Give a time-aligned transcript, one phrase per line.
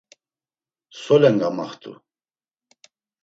[1.01, 1.91] Solen gamaxtu?